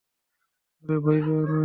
[0.83, 1.59] আরে, ভয় পেও না।